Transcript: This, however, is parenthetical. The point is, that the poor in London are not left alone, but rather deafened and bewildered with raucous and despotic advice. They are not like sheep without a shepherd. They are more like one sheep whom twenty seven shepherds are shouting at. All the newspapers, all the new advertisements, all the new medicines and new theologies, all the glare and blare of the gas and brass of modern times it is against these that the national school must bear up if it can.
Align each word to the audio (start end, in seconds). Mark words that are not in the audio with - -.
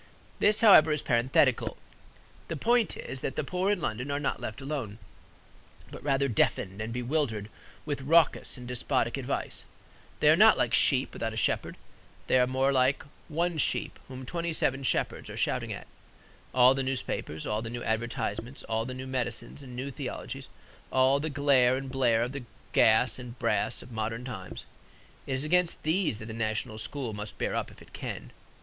This, 0.39 0.61
however, 0.61 0.91
is 0.91 1.03
parenthetical. 1.03 1.77
The 2.47 2.55
point 2.57 2.97
is, 2.97 3.21
that 3.21 3.35
the 3.35 3.43
poor 3.43 3.71
in 3.71 3.79
London 3.81 4.09
are 4.09 4.19
not 4.19 4.39
left 4.39 4.59
alone, 4.59 4.97
but 5.91 6.01
rather 6.01 6.27
deafened 6.27 6.81
and 6.81 6.91
bewildered 6.91 7.49
with 7.85 8.01
raucous 8.01 8.57
and 8.57 8.67
despotic 8.67 9.15
advice. 9.15 9.63
They 10.19 10.31
are 10.31 10.35
not 10.35 10.57
like 10.57 10.73
sheep 10.73 11.13
without 11.13 11.33
a 11.33 11.37
shepherd. 11.37 11.77
They 12.25 12.39
are 12.39 12.47
more 12.47 12.71
like 12.71 13.03
one 13.27 13.59
sheep 13.59 13.99
whom 14.07 14.25
twenty 14.25 14.53
seven 14.53 14.81
shepherds 14.81 15.29
are 15.29 15.37
shouting 15.37 15.71
at. 15.71 15.85
All 16.51 16.73
the 16.73 16.81
newspapers, 16.81 17.45
all 17.45 17.61
the 17.61 17.69
new 17.69 17.83
advertisements, 17.83 18.63
all 18.63 18.85
the 18.85 18.95
new 18.95 19.05
medicines 19.05 19.61
and 19.61 19.75
new 19.75 19.91
theologies, 19.91 20.47
all 20.91 21.19
the 21.19 21.29
glare 21.29 21.77
and 21.77 21.91
blare 21.91 22.23
of 22.23 22.31
the 22.31 22.45
gas 22.71 23.19
and 23.19 23.37
brass 23.37 23.83
of 23.83 23.91
modern 23.91 24.25
times 24.25 24.65
it 25.27 25.33
is 25.35 25.43
against 25.43 25.83
these 25.83 26.17
that 26.17 26.25
the 26.25 26.33
national 26.33 26.79
school 26.79 27.13
must 27.13 27.37
bear 27.37 27.53
up 27.53 27.69
if 27.69 27.83
it 27.83 27.93
can. 27.93 28.31